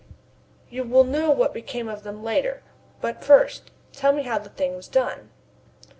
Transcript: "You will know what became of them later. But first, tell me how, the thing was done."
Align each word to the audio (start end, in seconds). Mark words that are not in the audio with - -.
"You 0.67 0.83
will 0.83 1.03
know 1.03 1.29
what 1.29 1.53
became 1.53 1.87
of 1.87 2.01
them 2.01 2.23
later. 2.23 2.63
But 3.01 3.23
first, 3.23 3.69
tell 3.93 4.13
me 4.13 4.23
how, 4.23 4.39
the 4.39 4.49
thing 4.49 4.75
was 4.75 4.87
done." 4.87 5.29